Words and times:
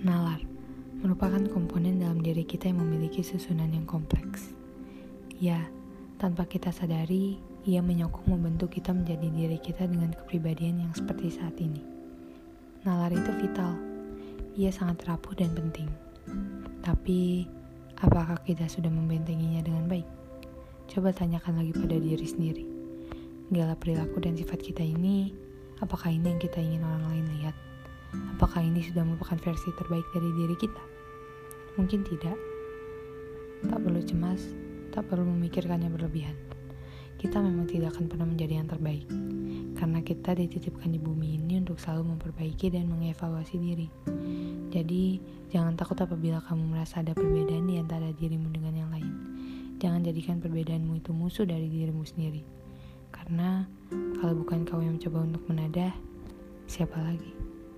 Nalar 0.00 0.40
merupakan 1.04 1.44
komponen 1.52 2.00
dalam 2.00 2.24
diri 2.24 2.40
kita 2.40 2.72
yang 2.72 2.80
memiliki 2.80 3.20
susunan 3.20 3.68
yang 3.68 3.84
kompleks. 3.84 4.56
Ya, 5.36 5.68
tanpa 6.16 6.48
kita 6.48 6.72
sadari, 6.72 7.36
ia 7.68 7.84
menyokong 7.84 8.32
membentuk 8.32 8.80
kita 8.80 8.96
menjadi 8.96 9.28
diri 9.28 9.60
kita 9.60 9.84
dengan 9.84 10.16
kepribadian 10.16 10.88
yang 10.88 10.92
seperti 10.96 11.36
saat 11.36 11.52
ini. 11.60 11.84
Nalar 12.88 13.12
itu 13.12 13.28
vital. 13.44 13.76
Ia 14.56 14.72
sangat 14.72 15.04
rapuh 15.04 15.36
dan 15.36 15.52
penting. 15.52 15.92
Tapi, 16.80 17.44
apakah 18.00 18.40
kita 18.40 18.72
sudah 18.72 18.88
membentenginya 18.88 19.60
dengan 19.60 19.84
baik? 19.84 20.08
Coba 20.88 21.12
tanyakan 21.12 21.60
lagi 21.60 21.76
pada 21.76 22.00
diri 22.00 22.24
sendiri. 22.24 22.64
Gala 23.52 23.76
perilaku 23.76 24.16
dan 24.24 24.32
sifat 24.32 24.64
kita 24.64 24.80
ini, 24.80 25.36
apakah 25.84 26.08
ini 26.08 26.24
yang 26.24 26.40
kita 26.40 26.56
ingin 26.56 26.80
orang 26.88 27.04
lain? 27.04 27.09
Apakah 28.50 28.66
ini 28.66 28.82
sudah 28.82 29.06
merupakan 29.06 29.38
versi 29.46 29.70
terbaik 29.78 30.10
dari 30.10 30.26
diri 30.34 30.58
kita? 30.58 30.82
Mungkin 31.78 32.02
tidak. 32.02 32.34
Tak 33.62 33.78
perlu 33.78 34.02
cemas, 34.02 34.42
tak 34.90 35.06
perlu 35.06 35.22
memikirkannya 35.22 35.86
berlebihan. 35.86 36.34
Kita 37.14 37.38
memang 37.38 37.70
tidak 37.70 37.94
akan 37.94 38.10
pernah 38.10 38.26
menjadi 38.26 38.58
yang 38.58 38.66
terbaik, 38.66 39.06
karena 39.78 40.02
kita 40.02 40.34
dititipkan 40.34 40.90
di 40.90 40.98
bumi 40.98 41.38
ini 41.38 41.62
untuk 41.62 41.78
selalu 41.78 42.18
memperbaiki 42.18 42.74
dan 42.74 42.90
mengevaluasi 42.90 43.54
diri. 43.54 43.86
Jadi, 44.74 45.22
jangan 45.54 45.78
takut 45.78 46.02
apabila 46.02 46.42
kamu 46.42 46.74
merasa 46.74 47.06
ada 47.06 47.14
perbedaan 47.14 47.70
di 47.70 47.78
antara 47.78 48.10
dirimu 48.10 48.50
dengan 48.50 48.74
yang 48.74 48.90
lain. 48.90 49.14
Jangan 49.78 50.02
jadikan 50.02 50.42
perbedaanmu 50.42 50.98
itu 50.98 51.14
musuh 51.14 51.46
dari 51.46 51.70
dirimu 51.70 52.02
sendiri. 52.02 52.42
Karena 53.14 53.62
kalau 54.18 54.42
bukan 54.42 54.66
kau 54.66 54.82
yang 54.82 54.98
mencoba 54.98 55.22
untuk 55.22 55.46
menadah, 55.46 55.94
siapa 56.66 56.98
lagi? 56.98 57.39